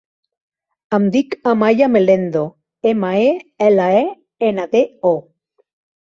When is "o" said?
5.11-5.13